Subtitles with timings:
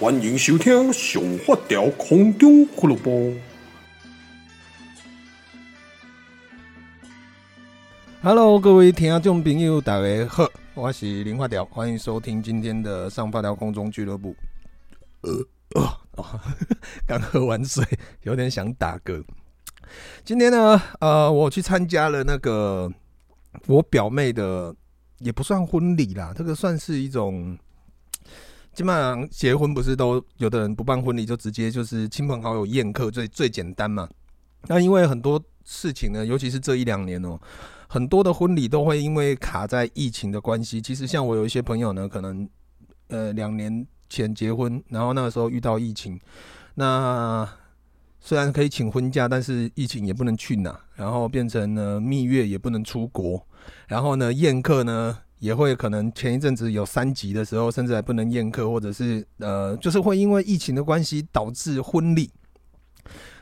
[0.00, 3.10] 欢迎收听《上发条空中俱乐部》。
[8.22, 14.34] Hello，各位听众朋友，大家好，我是林发条，欢迎收听今天的《上发条空中俱乐部》。
[15.28, 15.82] 呃，
[16.14, 16.40] 哦，
[17.06, 17.84] 刚喝完水，
[18.22, 19.22] 有点想打嗝。
[20.24, 22.90] 今天呢，呃，我去参加了那个
[23.66, 24.74] 我表妹的，
[25.18, 27.58] 也不算婚礼啦，这个算是一种。
[28.72, 34.08] 基本上结婚不是都有的人不办婚礼，就直接就是亲朋好友宴客最最简单嘛。
[34.68, 37.38] 那因为很多事情呢，尤其是这一两年哦、
[37.88, 40.80] 很多的婚礼都会因为卡在疫情的关系。
[40.80, 42.48] 其实像我有一些朋友呢，可能
[43.08, 46.18] 呃两年前结婚，然后那个时候遇到疫情，
[46.74, 47.48] 那
[48.20, 53.44] 虽然可以请婚假，但是疫情也不能去哪，然后变成呢蜜月也不能出国，
[53.88, 55.18] 然后呢宴客呢。
[55.40, 62.30] 也会可能前一阵子有三级的时候，甚至还不能宴客，或者是呃，就是会因为疫情的关系导致婚礼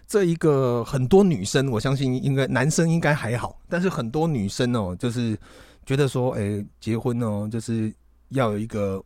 [0.06, 5.38] 这一个很多女生，我相信应该男生应该还好，但是很多女生哦，就是
[5.84, 7.92] 觉得说，哎，结婚哦，就是
[8.30, 9.04] 要有一个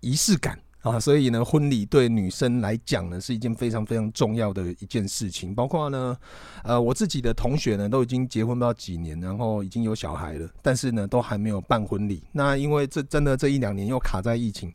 [0.00, 0.58] 仪式感。
[0.82, 5.54] 啊，所以呢，婚礼对女生来讲呢，是一件非常非常重要的一件事情。
[5.54, 6.16] 包括呢，
[6.64, 12.20] 呃，我自己的同学呢，都已经结婚不知道几年，然后已经有小孩了，但是呢，都还没有办婚礼。
[12.32, 14.74] 那因为这真的这一两年又卡在疫情，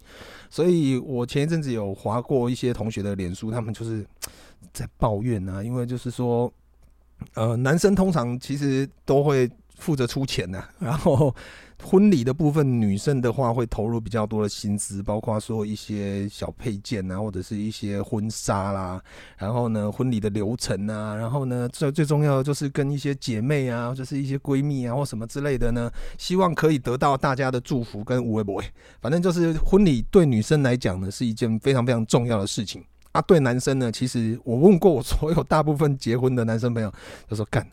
[0.49, 4.05] 所以我前一阵子有划过一些同学的脸书，他们就是
[4.71, 6.49] 在抱怨啊，因为就是说，
[7.33, 11.33] 呃，男生通常其实都会负责出钱呐， 然后。
[11.83, 18.99] 婚礼的部分，女生的话会投入比较多的心思，包括说一些小配件啊，或者是一些婚纱啦，
[19.37, 28.65] 然后呢，婚礼的流程啊，然后呢，最最重要的就是跟一些姐妹啊，就是一些闺蜜啊或什么之类的呢，希望可以得到大家的祝福跟无微不为。
[28.99, 33.21] 反正就是婚礼对女生来讲呢，是一件非常非常重要的事情啊。
[33.21, 36.91] 对男生呢，其实我问过我所有大部分结婚的男生朋友，
[37.29, 37.63] 他说干。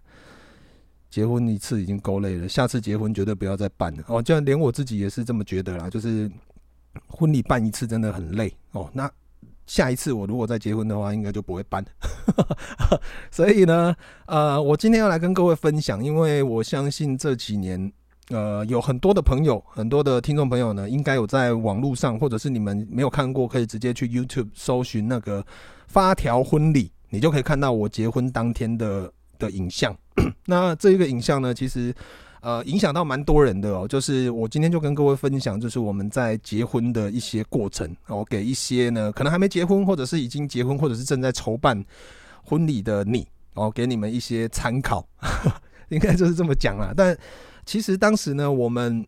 [1.15, 4.21] 结婚一次已经够累了，下次结婚绝对不要再办了哦。
[4.21, 6.29] 就连我自己也是这么觉得啦，就是
[7.07, 8.91] 婚礼办一次真的很累哦。
[8.93, 9.09] 那
[9.65, 11.85] 下一次我如果再结婚的话，应该就不会办。
[13.31, 13.95] 所以呢，
[14.27, 17.93] 呃，我今天要来跟各位分享，因为我相信这几年，
[18.31, 25.47] 呃，有很多的朋友，很多的听众朋友呢，应该有在网络上，或者是你们没有看过，可以直接去 YouTube 搜寻那个
[25.87, 29.13] 发条婚礼，你就可以看到我结婚当天的。
[29.37, 29.93] 的影像，
[30.47, 31.95] 那这一个影像呢，其实
[32.41, 33.87] 呃影响到蛮多人的哦。
[33.89, 41.85] 就是我今天就跟各位分享，就是我们在结婚的一些过程哦，给一些呢可能还没结婚，或者是已经结婚，或者是正在筹办
[42.43, 45.07] 婚礼的你哦，给你们一些参考，
[45.91, 46.93] 应该就是这么讲啦。
[46.97, 47.17] 但
[47.67, 49.07] 其实当时呢，我们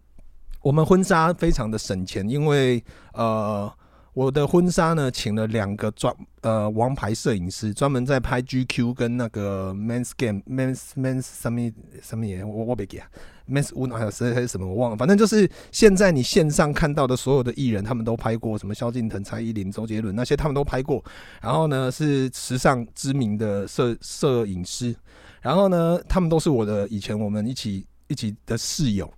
[0.63, 3.73] 我们婚纱非常的省钱，因为呃。
[4.17, 11.71] 我的婚纱呢，请了两个专呃王牌摄影师，专门在拍 GQ 跟那个 Men's Game Men's Men's 什么
[12.03, 13.07] 什么嘢，我我别记啊
[13.47, 21.05] ，Men's One 还有谁还是什么我忘了，反正就是现在你线上看到的所有的艺人，他们都拍过，什么萧敬腾、蔡依林、周杰伦那些，他们都拍过。
[21.43, 24.97] 然后呢，是时尚知名的摄摄影师，
[25.43, 29.13] 然后呢，他们都是我的以前我们一起一起的室友。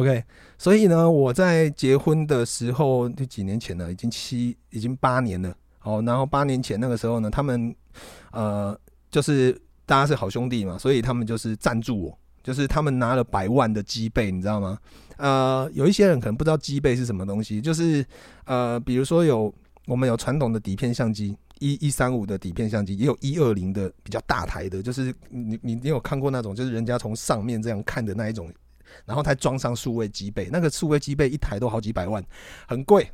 [0.00, 0.24] OK，
[0.56, 5.54] 所以呢，我在结婚的时候就几年前了，已经七，已经八年了。
[5.82, 7.74] 哦，然后八年前那个时候呢，他们
[8.32, 8.78] 呃，
[9.10, 9.52] 就是
[9.84, 14.78] 大家是好兄弟嘛，所以他们就是赞助我，就是他们拿了百万的机背，你知道吗？
[15.18, 18.04] 呃，有一些人可能不知道机背是什么东西，就是
[18.44, 19.52] 呃，比如说有
[19.86, 28.50] 我们有传统的底片相机，一一三五的底片相机，也有一二零的比较大台的，就是你你你有看过那种，就是人家从上面这样看的那一种。
[29.04, 32.24] 然后他装上数位机备，那个数位机备一台都好几百万，
[32.66, 33.10] 很贵。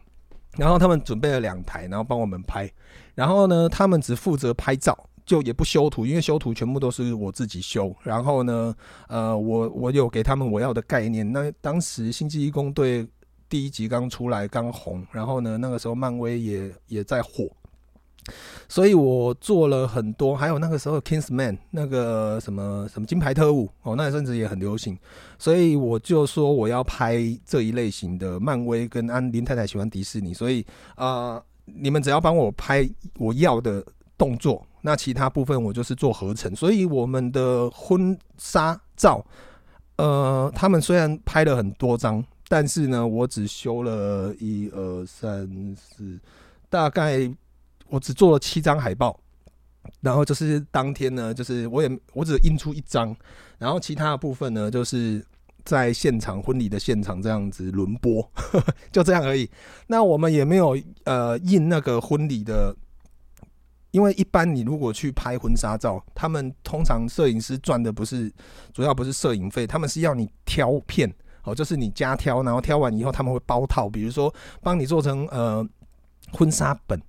[0.56, 2.70] 然后他们准备了两台，然后帮我们拍。
[3.14, 4.96] 然后呢，他们只负责拍照，
[5.26, 7.94] 就也不修图，因为修图全部都是我自己修。
[8.02, 8.74] 然后呢，
[9.08, 11.30] 呃，我我有给他们我要的概念。
[11.30, 13.04] 那当时《星际异攻队》
[13.50, 15.06] 第一集刚出来，刚红。
[15.12, 17.50] 然后呢，那个时候漫威也也在火。
[18.68, 24.98] 所以我做了很多，还有那个时候 Kingsman 那个什么什么金牌特务哦，那阵子也很流行，
[25.38, 32.88] 所以我就说我要拍这一类型的漫威跟安林太太喜欢迪士尼，所以啊、你们只要帮我拍
[33.18, 33.84] 我要的
[34.18, 36.54] 动作，那其他部分我就是做合成。
[36.56, 39.24] 所以我们的婚纱照，
[39.96, 46.18] 呃，他们虽然拍了很多张，但是呢，我只修了一二三四，
[46.68, 47.32] 大概。
[47.88, 49.18] 我只做了七张海报，
[50.00, 53.14] 然后就是当天呢，就是我也我只印出一张，
[53.58, 55.24] 然后其他的部分呢，就是
[55.64, 59.48] 在现场婚礼的现场这样子轮播，呵呵，就这样而已。
[59.86, 62.74] 那我们也没有呃印那个婚礼的，
[63.90, 68.32] 因为一般你如果去拍婚纱照，他们通常摄影师赚的不是
[68.72, 71.12] 主要不是摄影费，他们是要你挑片
[71.44, 75.64] 哦，就是你加挑，然后挑完以后他们会包套，比如说帮你做成呃
[76.32, 77.00] 婚纱本。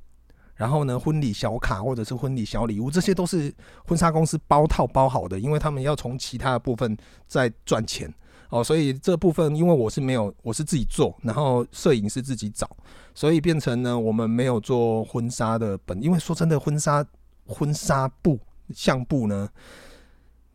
[0.58, 3.54] 然后呢，婚礼小卡或者是婚礼小礼物，这些都是
[3.86, 8.12] 婚纱公司包套包好的，因为他们要从其他的部分再赚钱
[8.50, 8.64] 哦。
[8.64, 12.68] 所以这部分，因为我是没有，我是自己做，然后摄影师自己找，
[13.14, 16.02] 所以变成呢，我们没有做婚纱的本。
[16.02, 17.06] 因为说真的，婚纱
[17.46, 18.40] 婚纱布
[18.74, 19.48] 相布呢，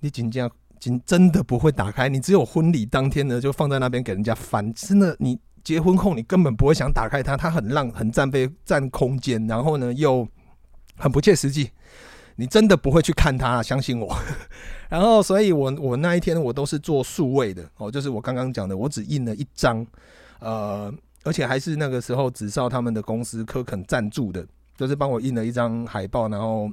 [0.00, 0.50] 你紧张
[0.80, 5.38] 紧真的不会打开，你只有婚礼当天呢就放在那边给人家翻，真的你。
[5.64, 10.26] 结婚后，你根本不会想打开它，它很浪，很占费、占空间，然后呢又
[10.96, 11.70] 很不切实际，
[12.36, 14.16] 你真的不会去看它，相信我。
[14.88, 19.86] 然后，所以我我那一天我都是做数位的哦，就是我刚刚讲的，我只印了一张，
[20.40, 20.92] 呃，
[21.24, 26.70] 而且还是那个时候紫少他们的公司柯肯赞助的，就是帮我印了一张海报，然后。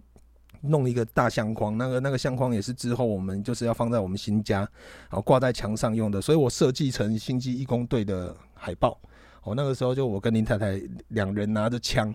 [0.62, 9.00] 弄一个大相框，那个那个相框也是之后我们就是要放在我们新家，然后挂在墙上用的，所以我设计成星际义工队的海报。
[9.44, 10.80] 哦，那个时候就我跟林太太
[11.10, 12.14] 两人拿着枪，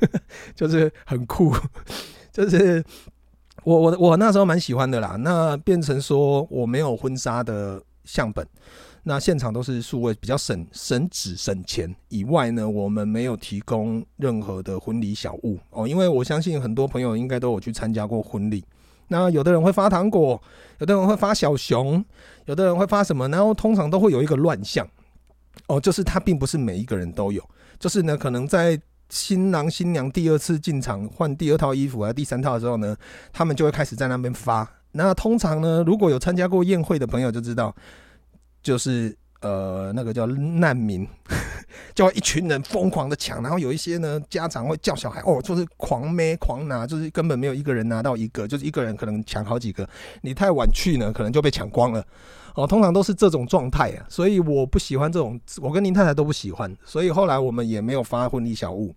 [0.54, 1.54] 就是很酷，
[2.30, 2.84] 就是
[3.64, 5.16] 我我我那时候蛮喜欢的啦。
[5.18, 8.46] 那变成说我没有婚纱的相本。
[9.08, 11.94] 那现场都是数位，比较省省纸省钱。
[12.08, 18.64] 以外呢，我们没有提供任何的婚礼小物哦，因为我相信很多朋友应该都有去参加过婚礼。
[19.06, 20.42] 那有的人会发糖果，
[20.80, 22.04] 有的人会发小熊，
[22.46, 23.28] 有的人会发什么？
[23.28, 24.84] 然后通常都会有一个乱象
[25.68, 27.40] 哦，就是他并不是每一个人都有，
[27.78, 28.76] 就是呢，可能在
[29.08, 32.96] 新郎新娘第二次进场换第二套衣服啊，第三套的时候呢，
[33.32, 34.68] 他们就会开始在那边发。
[34.90, 37.72] 那通常呢，如果有参加过宴会的朋友就知道。
[38.66, 41.06] 就是呃，那个叫难民，
[41.94, 49.88] 叫一群人疯狂的抢，然后有一些呢家长会叫小孩哦，就是狂咩狂拿，就是根本没有一个人拿到一个，就是一个人可能抢好几个，
[50.20, 52.04] 你太晚去呢，可能就被抢光了
[52.56, 52.66] 哦。
[52.66, 58.92] 通常都是这种状态啊，所以我不喜欢这种，我跟林太太都不喜欢，所以后来我们也没有发婚礼小物。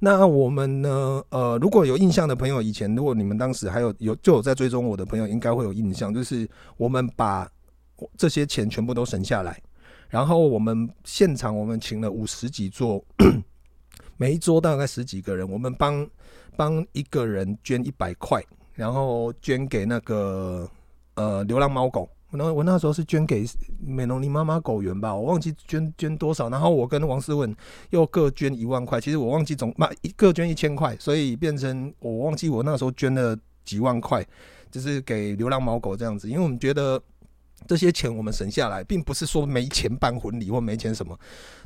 [0.00, 1.22] 那我们呢？
[1.28, 6.48] 呃，如果有印象的朋友，以前如果你们当时还有有就有在追踪我的朋友，应该会有印象，就是
[6.78, 7.46] 我们把。
[8.16, 9.60] 这些钱全部都省下来，
[10.08, 13.02] 然后我们现场我们请了五十几桌，
[14.16, 16.08] 每一桌大概十几个人，我们帮
[16.56, 18.42] 帮一个人捐一百块，
[18.74, 20.68] 然后捐给那个
[21.14, 22.08] 呃流浪猫狗。
[22.30, 23.44] 然后我那时候是捐给
[23.78, 26.48] 美浓妮妈妈狗园吧，我忘记捐捐多少。
[26.48, 27.54] 然后我跟王思文
[27.90, 34.26] 又各捐一万块，其实我忘记总嘛一各捐一千块，所以变成我忘记我那时候捐了几万块，
[34.70, 37.02] 就是给流浪猫狗这样子，因为我们觉得。
[37.66, 41.18] 这些钱我们省下来，并不是说没钱办婚礼或没钱什么。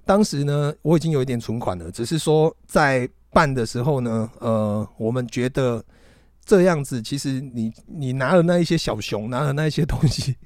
[0.04, 5.85] 当时呢，我已经有一点存款了，只是说在办的时候呢，呃，我们觉得
[6.44, 10.37] 这样子，其实你你拿了那一些小熊，拿了那一些东西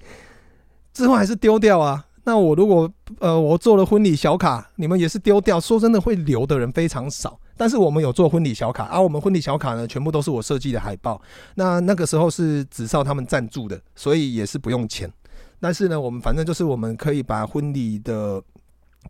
[0.93, 2.07] 之后还是丢掉啊。
[2.25, 5.59] 那我如果呃我做了婚礼小卡，你们也是丢掉。
[5.59, 7.39] 说真的，会留的人非常少。
[7.57, 11.21] 但是我们有做婚礼小卡，而、我们婚礼小卡呢，全部都是我设计的海报。
[11.55, 15.11] 那那个时候是紫少他们赞助的，所以也是不用钱。
[15.61, 18.43] 但是呢，我们反正就是我们可以把婚礼的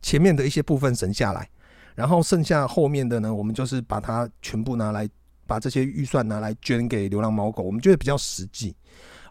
[0.02, 1.48] 前面的一些部分省下来，
[1.94, 5.08] 然后剩下后面的呢，我们就是把它全部拿来，
[5.46, 8.74] 把这些预算拿来捐给流浪猫狗，我们觉得比较实际。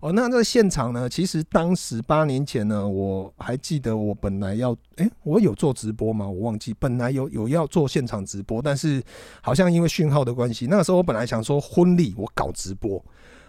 [0.01, 6.25] 哦，那这个现场呢，其实当时八年前呢，我还记得我本来要，诶、我有做直播吗？
[6.25, 9.03] 我忘记，本来有有要做现场直播，但是
[9.41, 13.03] 好像因为讯号的关系，那个时候我本来想说婚礼我搞直播，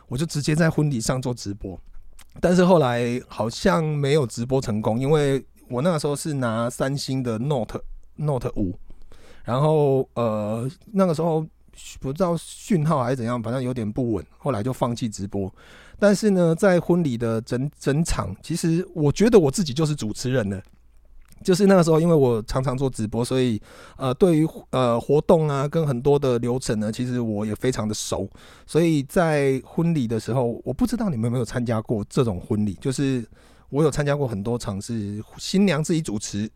[0.08, 1.80] 我就直接在婚礼上做直播。
[2.38, 7.82] 但是后来好像没有直播成功，因为我那个时候是拿三星的 Note
[8.16, 8.78] Note 五，
[9.44, 11.46] 然后呃那个时候
[11.98, 15.52] 不知道讯号还是怎样，反正有点不稳，后来就放弃直播。
[15.98, 20.62] 但是呢，在婚礼的整整场，其实我觉得我自己就是主持人了，
[21.42, 23.60] 就是那个时候，因为我常常做直播，所以
[23.96, 28.28] 呃，对于呃活动啊，跟很多的流程呢，其实我也非常的熟。
[28.66, 33.26] 所以在婚礼的时候，我不知道你们有没有参加过这种婚礼，就是
[33.70, 36.50] 我有参加过很多场，是新娘自己主持，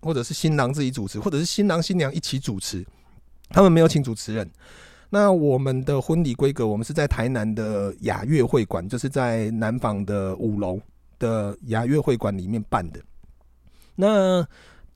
[0.00, 2.86] 或者是新郎自己主持，或者是新郎新娘一起主持，
[3.50, 4.48] 他们没有请主持人。
[5.10, 10.78] 那我们的婚礼规格，我们是在台南的雅乐会馆，就是在南纺的五楼
[11.18, 13.00] 的雅乐会馆里面办的。
[14.00, 14.46] 那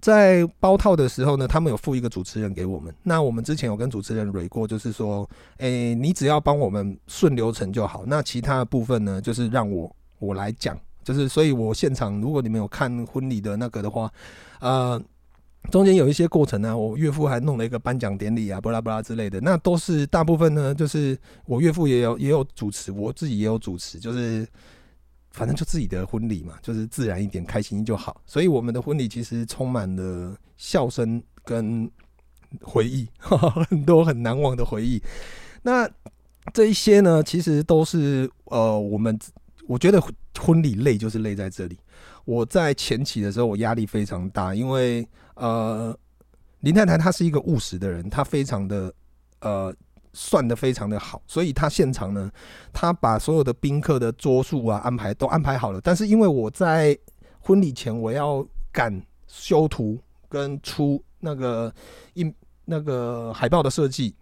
[0.00, 2.94] 在包套的时候呢，他们有付一个主持人给我们。
[3.02, 5.28] 那我们之前有跟主持人蕊过，就是说，
[5.58, 8.04] 诶、你只要帮我们顺流程就好。
[8.06, 10.78] 那其他的部分呢，就是让我我来讲。
[11.02, 14.08] 就是，所以我现场，如果你们有看婚礼的那个的话，
[14.60, 15.02] 呃，
[15.70, 19.40] 中间有一些过程呢、我岳父还弄了一个颁奖典礼啊，巴拉巴拉之类的。
[19.40, 24.46] 那都是大部分呢，就是我岳父也有也有主持，我自己也有主持，就是。
[25.32, 28.20] 反正就自己的婚礼嘛，就是自然一点，开心就好。
[28.26, 31.90] 所以我们的婚礼其实充满了笑声跟
[32.60, 35.02] 回忆， 很多很难忘的回忆。
[35.62, 35.88] 那
[36.52, 39.18] 这一些呢，其实都是呃，我们
[39.66, 40.00] 我觉得
[40.38, 41.78] 婚礼累就是累在这里。
[42.24, 45.96] 我在前期的时候，我压力非常大，因为呃，
[46.60, 48.92] 林太太她是一个务实的人，她非常的
[49.40, 49.74] 呃。
[50.14, 52.30] 算得非常的好，所以他现场呢，
[52.70, 55.80] 他把所有的宾客的桌数啊安排都安排好了。
[55.80, 56.96] 但是因为我在
[57.40, 61.72] 婚礼前我要赶修图跟出那个
[62.14, 62.34] 印
[62.66, 64.14] 那个海报的设计，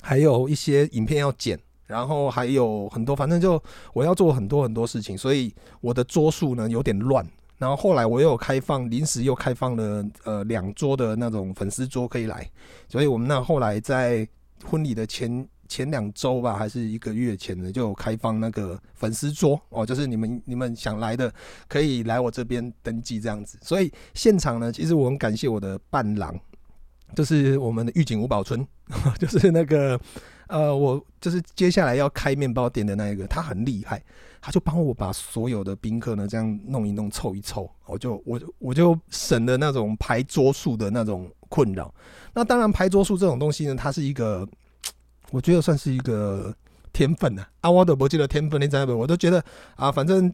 [0.00, 3.60] 还有一些影片要剪，然后还有很多，反正就
[3.92, 7.26] 我要做很多很多事情，所以我的桌数呢有点乱。
[7.58, 12.48] 然后后来我又开放临时又开放了呃两桌的那种粉丝桌可以来，
[12.88, 14.28] 所以我们那后来在。
[14.64, 21.32] 婚礼的前前两周吧，还是一个月前呢，就有开放那个粉丝桌哦，就是你们你们想来的
[21.68, 23.58] 可以来我这边登记这样子。
[23.62, 26.38] 所以现场呢，其实我很感谢我的伴郎，
[27.14, 28.66] 就是我们的狱警吴宝春，
[29.18, 29.98] 就是那个
[30.48, 34.02] 呃，我就是接下来要开面包店的那一个，他很厉害，
[34.42, 41.94] 他就帮我把所有的宾客呢这样弄一弄凑一凑，我就我我就省了那种排桌数的那种困扰。
[42.32, 44.44] 那当然，排桌数这种东西呢，它是一个，
[45.30, 46.52] 我觉得算是一个
[46.92, 47.48] 天分啊。
[47.60, 49.40] 阿瓦德伯记的天分，你知道我都觉得
[49.76, 50.32] 啊，反正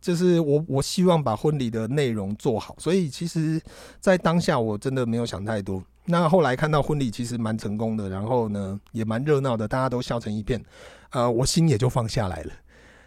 [0.00, 3.60] 就是我我希望把婚礼的内容做好，所以其实，
[3.98, 5.82] 在当下我真的没有想太多。
[6.04, 10.64] 那后来看到婚礼其实蛮成功的，然后呢也蛮热闹的，大家都笑成一片，
[11.10, 12.52] 呃，我心也就放下来了。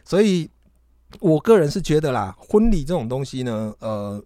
[0.04, 0.50] 所以
[1.22, 4.22] 我个人是觉得啦，婚礼这种东西呢，呃。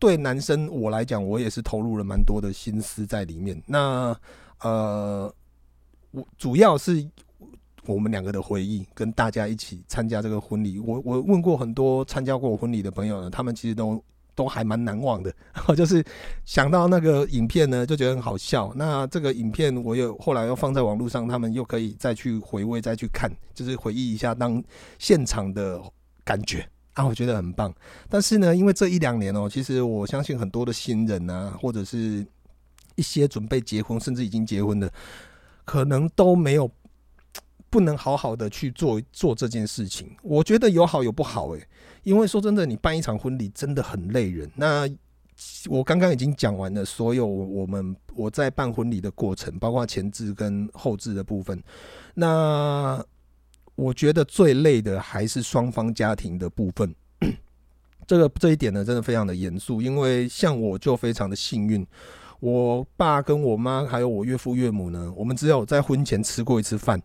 [0.00, 3.62] 对男生我来讲，我也是投入了蛮多的心思在里面。
[3.66, 4.16] 那
[4.60, 5.32] 呃，
[6.10, 7.06] 我主要是
[7.84, 10.78] 我们两个的回忆，跟大家一起参加这个婚礼。
[10.78, 14.02] 我我问过很多参加过我婚礼的朋友呢，他们其实都
[14.34, 15.30] 都还蛮难忘的。
[15.76, 16.02] 就是
[16.46, 18.72] 想到那个影片呢，就觉得很好笑。
[18.74, 24.62] 那这个影片我又后来又放在网络上，他们又可以再去回味、再去看，就是回忆一下当
[24.98, 25.78] 现场的
[26.24, 26.66] 感觉。
[26.94, 27.72] 啊，我觉得很棒。
[28.08, 32.26] 但是呢，因为这一两年哦，其实我相信很多的新人啊，或者是
[32.96, 34.92] 一些准备结婚甚至已经结婚的，
[35.64, 36.70] 可能都没有
[37.70, 40.10] 不能好好的去做做这件事情。
[40.22, 41.68] 我觉得有好有不好诶，
[42.02, 44.50] 因为说真的，你办一场婚礼真的很累人。
[44.56, 44.88] 那
[45.68, 51.62] 我刚刚已经讲完了所有我们我在办婚礼的过程，包括前置跟后置的部分。
[52.14, 53.02] 那
[53.80, 56.94] 我觉得最累的还是双方家庭的部分，
[58.06, 59.80] 这个这一点呢，真的非常的严肃。
[59.80, 61.86] 因为像我就非常的幸运，
[62.40, 67.00] 我爸跟我妈还有我岳父岳母呢，我们只有在婚前吃过一次饭，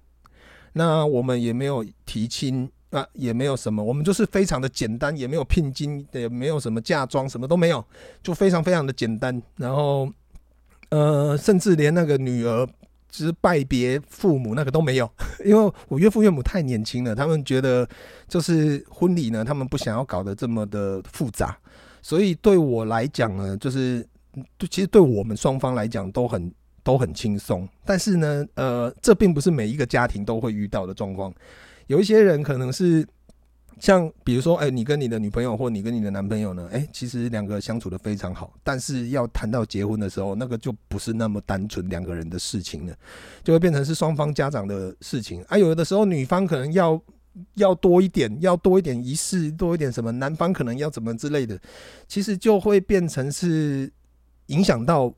[0.74, 7.82] 那我们也没有提亲啊，也没有什么，我们就是非常的简单，也没有聘金，也没有什么嫁妆，什么都没有，
[8.22, 9.42] 就非常非常的简单。
[9.56, 10.10] 然后，
[10.90, 12.68] 呃，甚至连那个女儿。
[13.16, 15.10] 只是拜别父母那个都没有，
[15.46, 17.88] 因为我岳父岳母太年轻了，他们觉得
[18.28, 21.58] 就是婚礼呢，他们不想要搞得这么的复杂，
[22.02, 24.06] 所以对我来讲呢，就是
[24.70, 26.52] 其实对我们双方来讲都很
[26.84, 31.34] 都很轻松，但是呢，呃，这并不是每一个家庭都会遇到的状况，
[31.88, 33.08] 有一些人可能是。
[33.80, 42.96] 像比如说，哎，你跟你的女朋友或你跟你的男朋友呢，哎，其实两个相处得非常好，但是要谈到结婚的时候，那个就不是那么单纯两个人的事情了，
[43.44, 45.44] 就会变成是双方家长的事情。
[45.50, 47.00] 啊，有的时候女方可能要
[47.56, 51.60] 要多一点，要多一点仪式，多一点什么，男方可能要怎么之类的，
[52.08, 53.92] 其实就会变成是
[54.48, 55.14] 影响到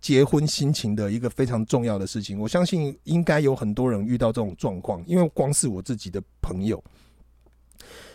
[0.00, 2.38] 结婚心情的一个非常重要的事情。
[2.40, 6.82] 我相信应该有很多人遇到这种状况，因为光是我自己的朋友。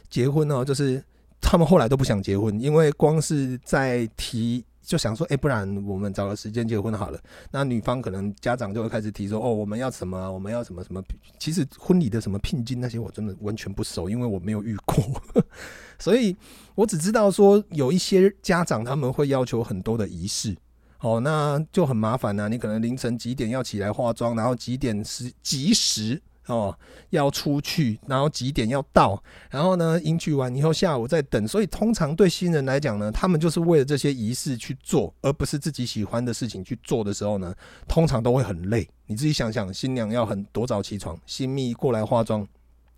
[0.10, 1.03] 结婚呢，就是
[1.41, 4.63] 他们后来都不想结婚，因为光是在提。
[4.86, 7.17] 就想说，哎、不然我们找个时间结婚好了。
[7.51, 10.29] 那女方可能家长就会开始提说，哦，我们要什么？
[10.29, 11.01] 我们要什么什么？
[11.39, 15.01] 其实婚礼的什么聘金那些，我真的完全不熟，因为我没有遇过。
[15.98, 16.36] 所以
[16.75, 20.53] 我只知道说，有一些家长他们会要求很多的仪式，
[21.00, 26.22] 哦，那就很麻烦呐、你可能凌晨几点要起来化妆，然后几点是及时。
[26.47, 26.77] 哦，
[27.09, 37.53] 要出去，然后几点要到，然后呢，迎娶完以后下午再等，所以通常对新人来讲呢，他们就是为了这些仪式去做，而不是自己喜欢的事情去做的时候呢，
[37.88, 38.88] 通常都会很累。
[39.05, 42.45] 你自己想想，新娘要很多早起床，新蜜过来化妆，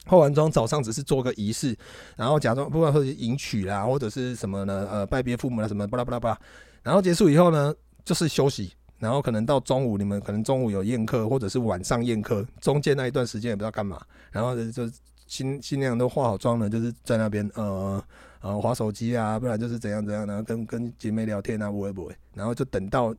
[0.05, 1.77] 化完妆早上只是做个仪式，
[2.15, 6.39] 然后假装不管是迎娶啦，或者是什么呢，呃，拜别父母啦什么巴拉巴拉巴拉，
[6.81, 7.73] 然后结束以后呢，
[8.03, 8.73] 就是休息。
[8.97, 14.01] 然后可能到中午，你们可能中午有宴客，或者是晚上宴客，中间那一段时间也不知道干嘛。
[14.31, 14.89] 然后就
[15.27, 18.03] 新新娘都化好妆了，就是在那边呃
[18.39, 22.15] 呃滑手机啊，不然就是怎样怎样，然后跟跟姐妹聊天啊，不会不会。
[22.33, 23.13] 然后就等到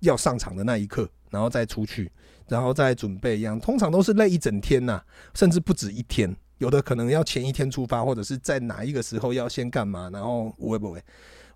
[0.00, 2.10] 要上场的那一刻，然后再出去，
[2.48, 3.58] 然后再准备一样。
[3.60, 5.00] 通常都是累一整天呐、
[5.34, 6.34] 甚至不止一天。
[6.58, 11.00] 有的可能要前一天出发，或者是在哪一个时候要先干嘛，然后不会不会。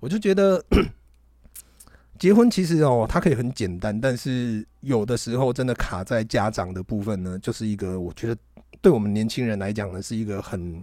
[0.00, 0.65] 我就觉得。
[2.19, 8.37] 结婚其实哦，它可以很简单，但是有的时候真的卡在家长的部分呢，就是一个我觉得
[8.81, 10.83] 对我们年轻人来讲呢，是一个很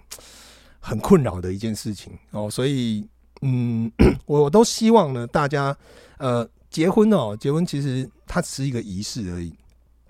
[0.80, 2.50] 很困扰的一件事情哦。
[2.50, 3.08] 所以，
[3.42, 3.92] 嗯，
[4.26, 5.76] 我都希望呢，大家
[6.18, 9.54] 呃结婚哦，结婚其实它只是一个仪式而已。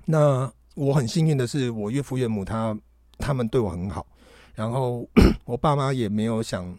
[0.06, 2.78] 那我很幸运的是，我岳父岳母他
[3.18, 4.06] 他们对我很好，
[4.54, 5.08] 然后
[5.46, 6.78] 我爸妈也没有想。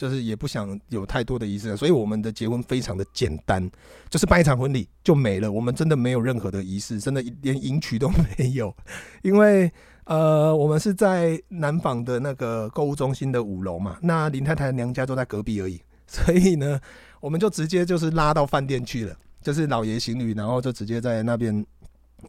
[0.00, 3.70] 就是也不想有太多的仪式，所以我们的结婚非常的简单，
[4.08, 5.52] 就是办一场婚礼就没了。
[5.52, 8.74] 我们真的没有任何的仪式，真的连迎娶都没有。
[9.20, 9.70] 因为
[10.04, 15.78] 呃，我们是在南纺的那个购物中心的五楼嘛，那林太太娘家都在隔壁而已，
[16.08, 16.80] 所以呢，
[17.20, 21.62] 我们就直接就是拉到饭店去了，就是老爷行旅，然后就直接在那边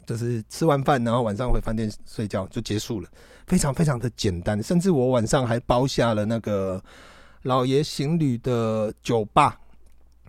[0.06, 3.08] 就是吃完饭，然后晚上回饭店睡觉就结束了，
[3.48, 4.62] 非常非常的简单。
[4.62, 6.84] 甚至我晚上还包下了那个。
[7.44, 9.60] 老爷行旅的酒吧，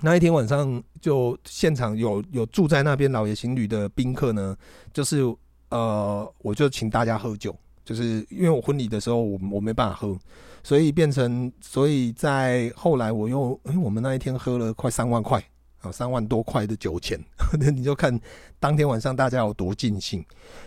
[0.01, 4.57] 那一天晚上就现场有有住在那边老爷行旅的宾客呢，
[4.95, 5.23] 就是
[5.69, 10.19] 呃，我就请大家喝酒，就是因为我婚礼的时候我我没办法喝，
[10.63, 15.39] 所以变成所以在后来我又哎，我们那一天喝了快三万块
[15.83, 17.21] 啊，三万多块的酒钱，
[17.61, 18.19] 那 你就看
[18.59, 20.25] 当天晚上大家有多尽兴。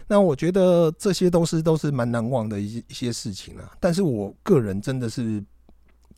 [0.08, 5.44] 那我觉得这些都是都是蛮难忘的一一些事情啊，但是我个人真的是。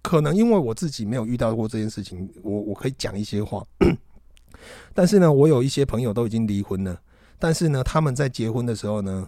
[0.07, 3.61] 可能因为我自己没有遇到过这件事情，我我可以讲一些话。
[4.95, 6.97] 但是呢，我有一些朋友都已经离婚了，
[7.37, 9.27] 但是呢，他们在结婚的时候呢，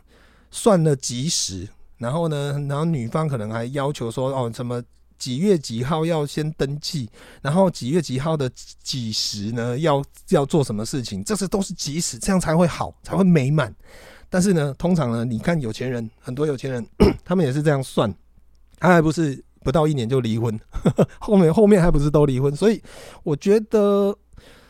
[0.51, 4.81] 算了吉时，然后呢，然后女方可能还要求说，哦，什么
[5.17, 7.09] 几月几号要先登记，
[7.41, 8.49] 然后几月几号的
[8.81, 13.75] 几时呢，要要做什么事情，这是都是吉时，这样才会好，才会美满。
[14.29, 16.87] 但是呢，通常呢，你看有钱人，很多有钱人，
[17.25, 18.15] 他们也是这样算，
[18.79, 19.43] 他还不是。
[19.61, 20.57] 不到一年就离婚，
[21.19, 22.81] 后面后面还不是都离婚，所以
[23.23, 24.15] 我觉得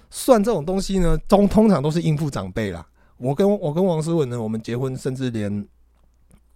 [0.09, 2.85] 算这种东西呢，通通常都是应付长辈啦。
[3.17, 5.67] 我跟我跟王思文呢，我们结婚，甚至连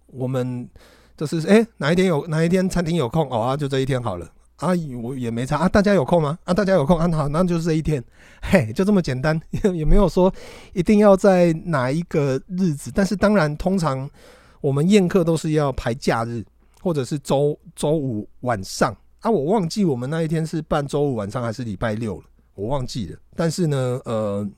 [0.08, 0.68] 我们
[1.16, 4.28] 就是哎、哪一天有哪一天餐厅有空哦啊，就这一天好了。
[4.56, 6.36] 阿姨我也没差啊，大家有空吗？
[6.44, 8.02] 啊，大家有空啊，好，那就是这一天，
[8.42, 9.40] 嘿，就这么简单，
[9.74, 10.32] 也没有说
[10.72, 12.90] 一定要在哪一个日子。
[12.92, 14.10] 但是当然，通常
[14.60, 16.44] 我们宴客都是要排假日。
[16.82, 23.18] 或者是周周五晚上啊，我忘记我们那一天是办周五晚上还是礼拜六了，我忘记了。
[23.34, 24.48] 但是呢，呃，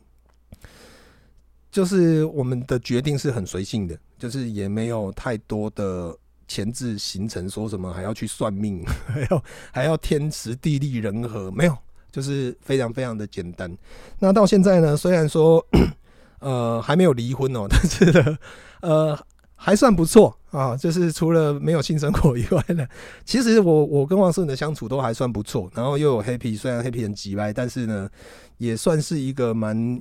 [1.71, 6.17] 就是我们的决定是很随性的，就是也没有太多的
[6.49, 11.77] 前置行程，说什么还要去算命， 还要还要天时地利人和，没有，
[12.11, 13.75] 就是非常非常的简单。
[14.19, 15.65] 那到现在呢，虽然说
[16.41, 18.39] 呃还没有离婚哦，但是呢，
[18.81, 19.19] 呃。
[19.59, 22.87] 还算不错啊，就是除了没有性生活以外呢，
[23.25, 28.09] 其实我我跟王思文的相处都还算不错，然后又有 Happy，虽然 Happy 很急歪，但是呢，
[28.59, 30.01] 也算是一个蛮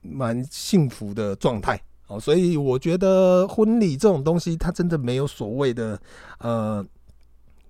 [0.00, 2.18] 蛮幸福的状态哦。
[2.18, 6.00] 所以我觉得婚礼这种东西，它真的没有所谓的
[6.38, 6.84] 呃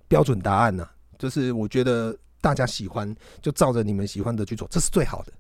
[0.07, 5.33] 标准答案呐、啊，就是我觉得大家喜欢就照着你们喜欢的去做，这是最好的。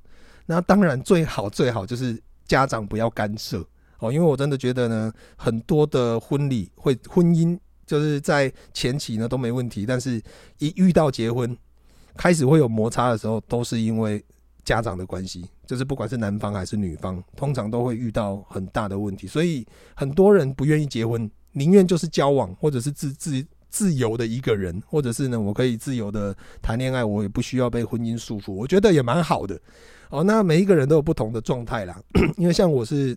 [0.46, 3.64] 那当然最好最好就是家长不要干涉。
[4.04, 10.20] 哦，因为我真的觉得呢，很多的婚礼会婚姻就是在前期呢都没问题，但是
[10.58, 11.56] 一遇到结婚，
[12.16, 14.22] 开始会有摩擦的时候，都是因为
[14.64, 29.60] 家长的关系，就是不管是男方还是女方，通常都会遇到很大的问题，所以很多人不愿意结婚，宁愿就是交往或者是自自自由的一个人，或者是呢，我可以自由的谈恋爱，我也不需要被婚姻束缚，我觉得也蛮好的。
[30.10, 32.00] 哦，那每一个人都有不同的状态啦，
[32.38, 33.16] 因为像我是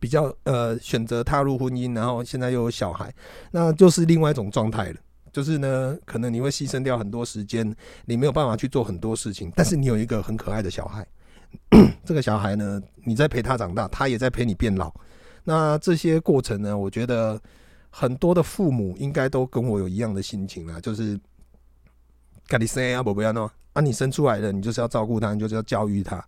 [0.00, 3.12] 比较呃选择踏入婚姻，然后现在又有小孩，
[3.50, 5.00] 那就是另外一种状态了。
[5.30, 11.06] 就是呢，可能你会牺牲掉很多时间，你没有办法去做很多事情，但是你有一个很可爱的小孩，
[12.04, 14.92] 这个小孩呢，你在陪他长大，他也在陪你变老。
[15.44, 17.40] 那这些过程呢，我觉得
[17.90, 21.18] 很多的父母应该都跟我有一样的心情啦，就是，
[22.48, 23.32] 咖喱生啊，宝贝啊，
[23.74, 26.26] 啊，你生出来了，你就是要照顾他，你就是要教育他。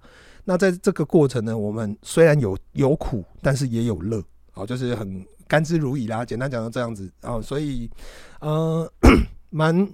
[0.51, 4.21] 那在这个过程呢，我们虽然有有苦，但是也有乐，
[4.55, 5.25] 哦，就是很。
[5.47, 7.11] 甘之如饴啦，简单讲到这样子。
[7.23, 7.91] 哦，所以
[8.41, 8.89] 呃，
[9.51, 9.89] 蛮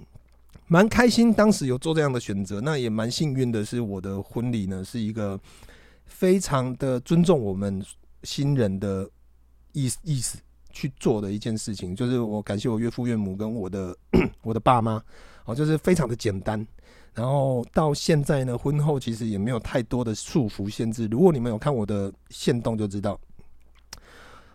[0.67, 5.39] 蛮开心，当时有做这样的选择，那也蛮幸运的是，我的婚礼呢是一个
[6.05, 7.83] 非常的尊重我们
[8.21, 9.09] 新人的
[9.73, 10.37] 意思意思
[10.71, 13.97] 去做的一件事情，就是我感谢我岳父岳母跟我的
[14.41, 15.03] 我的爸妈。
[15.45, 16.63] 哦，就是非常的简单，
[17.17, 23.19] 然后到现在呢，婚后其实也没有太多的束缚限制，如果你们有看我的线动就知道。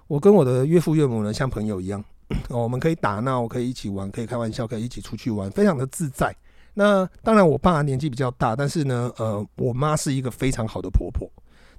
[0.06, 2.04] 我跟我的岳父岳母呢，像朋友一样，
[2.48, 6.32] 我们可以打闹，可以一起玩，可以开玩笑，可以一起出去玩，非常的自在。
[6.72, 11.28] 那当然，我爸年纪比较大，但是呢，呃，我妈是一个非常好的婆婆，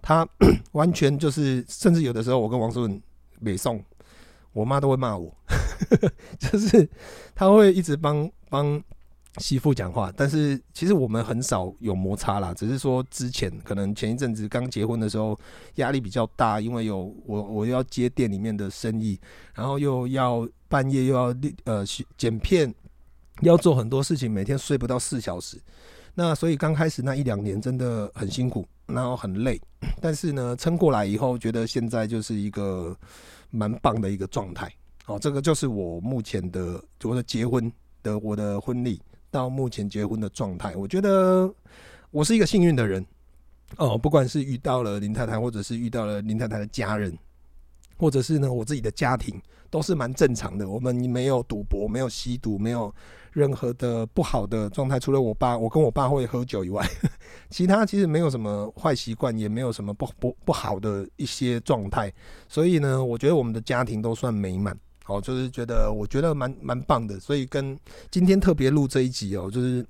[0.01, 0.27] 她
[0.73, 3.01] 完全就是，甚至有的时候我跟王思文
[3.41, 3.81] 北宋，
[4.51, 5.33] 我妈都会骂我，
[6.37, 6.89] 就是
[7.33, 8.83] 她会一直帮帮。
[9.37, 15.37] 媳妇讲话，但是其实我们很少有摩擦啦，只是说之前可能前一阵子刚结婚的时候
[15.75, 19.19] 压力比较大，因为有我我要接店里面的生意，
[19.55, 21.83] 然后又要半夜又要呃
[22.15, 22.71] 剪片，
[23.41, 25.59] 要做很多事情，每天睡不到四小时，
[26.13, 29.59] 那所以刚开始那一两年真的很辛苦，然后很累，
[29.99, 32.95] 但是呢撑过来以后，觉得现在就是一个
[33.49, 34.71] 蛮棒的一个状态。
[35.07, 37.71] 哦，这个就是我目前的我的结婚
[38.03, 39.01] 的我的婚礼。
[39.33, 41.51] 到目前结婚的状态，我觉得
[42.11, 43.03] 我是一个幸运的人
[43.77, 43.97] 哦。
[43.97, 47.17] 不管是遇到了林太太，或者是遇到了林太太的家人，
[47.97, 49.41] 或者是呢我自己的家庭，
[49.71, 50.69] 都是蛮正常的。
[50.69, 52.93] 我们没有赌博，没有吸毒，没有
[53.31, 54.99] 任何的不好的状态。
[54.99, 56.87] 除了我爸，我跟我爸会喝酒以外，
[57.49, 62.13] 其他其实没有什么坏习惯，也没有什么不不不好的一些状态。
[62.47, 64.77] 所以呢，我觉得我们的家庭都算美满。
[65.05, 67.77] 好，就是觉得我觉得蛮蛮棒的，所以跟
[68.09, 69.85] 今天特别录这一集哦，就是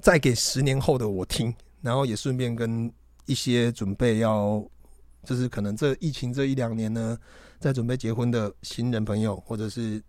[0.00, 2.90] 再给十年后的我听，然后也顺便跟
[3.26, 4.64] 一些准备要，
[5.22, 7.18] 就是可能这疫情这一两年呢，
[7.58, 10.02] 在准备结婚的新人朋友，或者是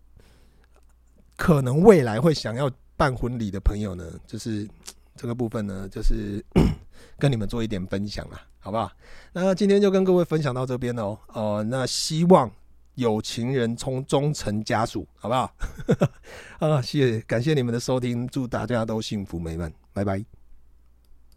[1.36, 4.66] 可能未来会想要办婚礼的朋友呢，就是
[5.16, 6.42] 这个部分呢，就是
[7.18, 8.90] 跟你们做一点分享啦，好不好？
[9.34, 12.50] 那今天就跟各位分享到这边哦，哦，那希望。
[12.94, 15.54] 有情人终终成家属，好不好？
[16.60, 20.41] 啊，谢谢，感谢你们的收听，祝大家都幸福美满，拜拜。